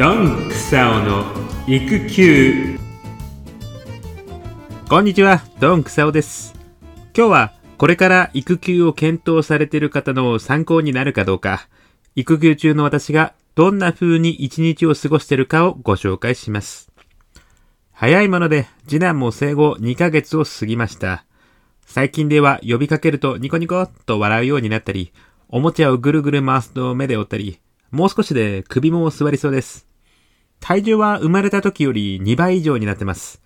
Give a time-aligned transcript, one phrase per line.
[0.00, 1.26] ドンクサオの
[1.66, 2.78] 育休。
[4.88, 6.54] こんにちはドンクサオです。
[7.14, 11.68] 今日はこれから育休を検討されている方の参考になるかどうか
[12.16, 16.90] 育休中の私がどんな風に一日を過ごしているかをご紹介します。
[17.92, 21.26] 早いもので次男も生後2ヶ月を過ぎました。
[21.84, 25.12] 最近では呼びかけるとニコニコっと笑うようになったり
[25.50, 29.89] おもちゃをぐるぐる回すと目で追ったり、もう少しで首も座りそうです。
[30.60, 33.42] 体重は生まれた時より2倍以上になってます。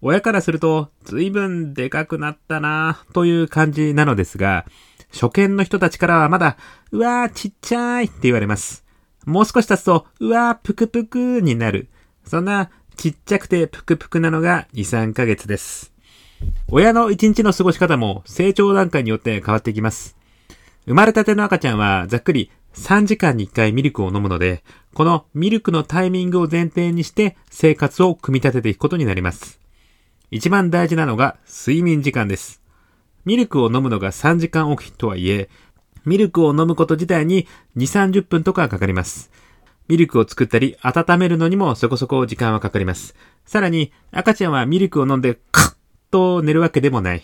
[0.00, 4.64] 親からすると、随分でかくなったなぁという感じなのですが、
[5.12, 6.56] 初見の人たちからはまだ、
[6.90, 8.84] うわーちっちゃいって言われます。
[9.26, 11.88] もう少し経つと、うわーぷくぷくになる。
[12.24, 15.92] そんなちっちゃくてぷくぷくなのが2、3ヶ月です。
[16.68, 20.16] 親の1日の過ごし方も成長段階によって変わってきます。
[20.86, 24.62] 生まれたての赤ちゃんはざっくり3時間に1回ミルクを飲むので、
[24.94, 29.60] このミルクのタイミングを前提にして生活を組み立てていくことになります。
[30.30, 32.62] 一番大事なのが睡眠時間です。
[33.24, 35.48] ミルクを飲むのが3時間おきとはいえ、
[36.04, 39.30] ミルクを飲むこと自体に2、30分とかかかります。
[39.88, 43.14] ミルクを作ったり温めるのにもそこそこ時間はかかります。
[43.44, 45.74] さらに赤ちゃんはミルクを飲んでカッ
[46.10, 47.22] と寝るわけでもない。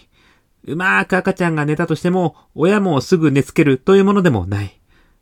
[0.64, 4.78] うまーく赤ちゃんが寝たとしても、親もすぐ寝つけるというものでもない。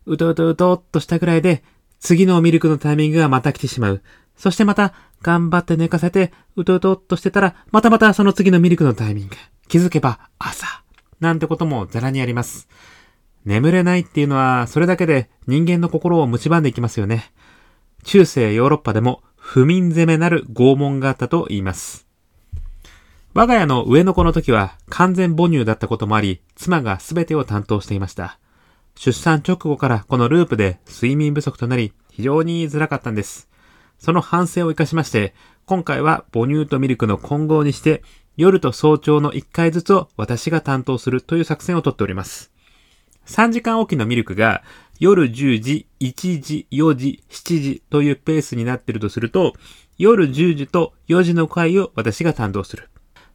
[0.07, 1.63] うとうとうとっとしたくらいで、
[1.99, 4.03] 次のミルクのタイミングがまた来てしまう。
[4.37, 9.37] そしてまた、頑張って寝かせて、うとうとっとしてたら、またまたその次のミルクのタイミング。
[9.69, 10.67] 気づけば朝。
[11.21, 12.69] なんてこともざらにあります。
[13.45, 17.33] 眠れないっていうのは、それだけで人間の心を蝕んでいきますよね。
[18.05, 22.07] 中世ヨーロッパでも、不眠攻めなる拷問があったと言います。
[23.35, 28.39] 我が家の上の子の時は完全母乳だったこともあり、妻が全てを担当していました。
[28.97, 33.49] 出産直後からこのループで睡眠不足となり、非常に辛かったんです。
[33.99, 35.35] その反省を活かしまして、
[35.67, 38.03] 今回は母乳とミルクの混合にして、
[38.37, 42.53] 夜と早朝の1回ずつを私が担当するという作戦をとっております。
[43.27, 44.63] 3時間おきのミルクが
[44.99, 49.55] 夜10時、1時、4時、7時というペースになっているとすると、
[49.99, 52.89] 夜10時と4時の回を私が担当する。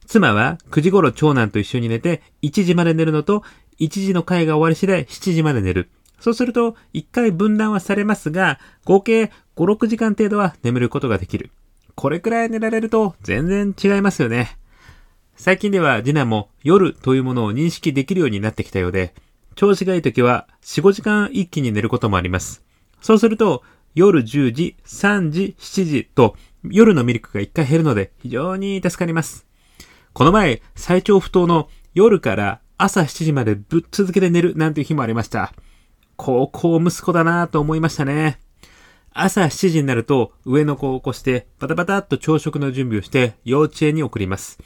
[0.06, 3.44] 妻は9時頃長男と一緒に寝て1時まで寝るのと
[3.78, 5.90] 1時の会が終わり次第7時まで寝る。
[6.20, 11.50] そうすると1回分断はされますが合計5、6時間程度は眠ることができる。
[11.94, 14.56] これくらい寝られると全然違いますよね。
[15.36, 19.14] 最近では次男も夜というものを認識できるようになってきたようで、
[19.56, 22.64] 調子がいい時は4、5時間一気に寝ることもあります。
[23.00, 23.62] そうすると
[23.94, 29.46] 夜10時、3時、7時と夜のミルクが1回減るので非常に助かります。
[30.12, 35.52] この前、最長不当の夜から朝7時までぶっ続けて寝るなんていう日もありました。
[36.16, 38.40] 高校息子だなぁと思いましたね。
[39.12, 44.58] 朝7時になると上の子を起こしてバタバタっと朝食の準備をして幼稚園に送ります。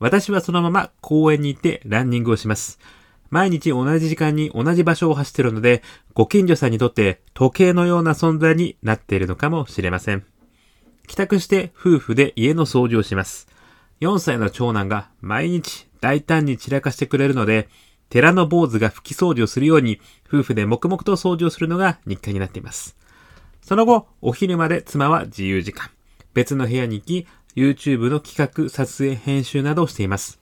[0.00, 2.80] 私はそのまま公園に行ってランニングをします。
[3.28, 10.24] 毎日同じ時間に同じ場所を走っているので、ご近所さんにとって時計のような存在になっているのかもしれません。
[11.06, 13.46] 帰宅して夫婦で家の掃除をします。
[14.00, 17.68] 4歳の長男が毎日大胆に散らかしてくれるので、
[18.08, 22.96] 寺の坊主が拭き掃除をするように、夫婦で黙々と掃除をするのが日課になっています。
[23.62, 25.90] その後、お昼まで妻は自由時間。
[26.34, 30.40] 別の部屋に行き、YouTube の企画、撮影、編集などをしています。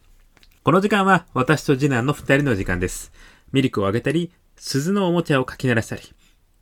[0.63, 3.13] この時間は私と次男の二人の時間です。
[3.53, 6.03] ミルクをあげたり、鈴のおもちゃをかき鳴らしたり、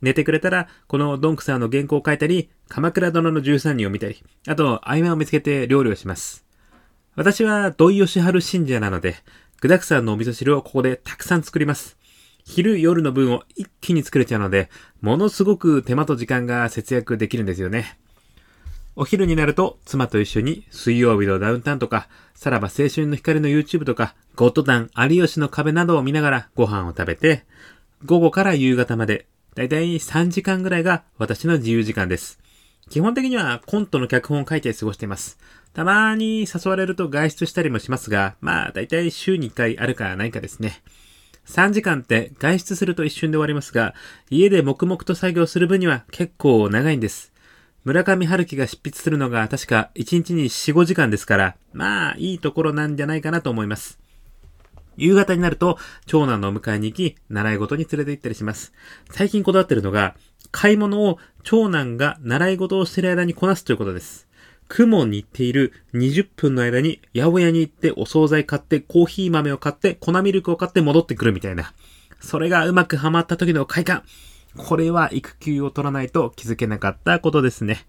[0.01, 6.46] 寝てくれたら、このドンクさんの原稿を書いたり、鎌倉殿の13人を見たり、あと、合間を見つけて料理をします。
[7.17, 9.15] 私は土井義治信者なので、
[9.59, 11.97] 具沢山のお味噌汁をここでたくさん作ります。
[12.45, 14.69] 昼夜の分を一気に作れちゃうので、
[15.01, 17.97] ものすごく手間と時間が節約できるんですよね。
[18.95, 27.45] お昼になると妻と一緒に水曜日のダウンタウンとか、さらば青春の光の YouTube とか、ゴッドタン、有吉の壁などを見ながらご飯を食べて、
[28.05, 29.25] 午後から夕方まで、
[29.55, 32.39] だいたい3時間ぐらいが私の自由時間です。
[32.89, 35.37] 基本的にはコントの脚本を書いて過ごしています。
[35.73, 40.81] たまに誘われると外出したりもしますが、まあ大体週に1回あるかないかですね。
[41.45, 43.93] 3時間って外出すると一瞬で終わりますが、
[44.29, 47.31] 家で黙々と作業する分には結構長いんです。
[47.83, 53.99] 村上春樹が執筆するのが確か1日に4、5時間ですから、まあいいところなんじゃないかなと思います。
[54.97, 58.73] 夕方になると長男のお迎えに行き、習い事に連れて行ったりします。
[59.11, 60.15] 最近こだわってるのが、
[60.51, 64.27] 買い物を長男が習い事をしている間にこなすということです。
[64.67, 71.73] 雲に行っている20分の間に八百屋に行ってお惣菜買ってコーヒー豆を買って粉ミルクを買って戻ってくるみたいな。
[72.19, 74.03] それがうまくハマった時の快感。
[74.57, 77.85] これは育休を取らないと気づけなかったことですね。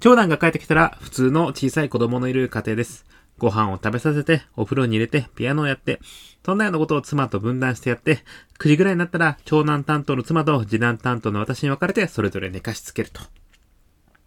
[0.00, 3.04] 長男が帰ってきたら普通の小さい子供のいる家庭です。
[3.38, 6.00] ご飯を食べさせて、お風呂に入れて、ピアノをやって、
[6.44, 8.24] そんなようなことを妻と分断してやって、
[8.58, 13.22] 9時ぐらいになったら、長男担当の妻と次男担当の私に分かれて、それぞれ寝かしつけると。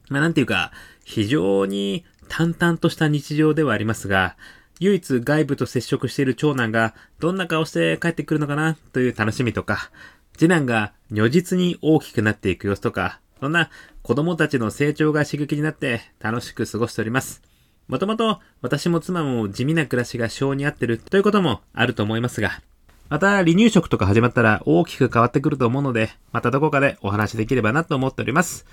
[0.10, 0.72] まあなんていうか、
[1.04, 4.36] 非常に淡々とした日常ではありますが、
[4.80, 9.92] 唯一外部と接触している長男がどんな顔して帰ってくるのかなという楽しみとか、
[10.38, 13.70] 次男が如実に大きくなっていく様子とか、そんな
[14.02, 17.51] 子供たちの成長が刺激になって楽しく過ごしております。
[17.92, 22.62] もともと私も妻も地味な暮らしが性に合ってるということもあると思いますが、
[23.10, 28.66] また離乳食とか始まったら大きく変わってくると思うので、またどこかでお話できればなと思っております。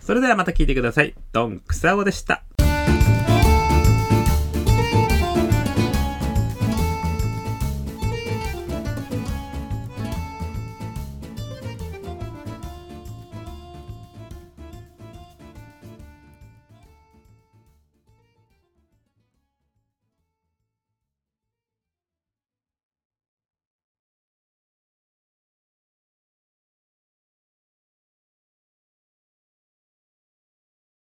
[0.00, 1.14] それではまた聞いてください。
[1.32, 2.42] ドンクサオでした。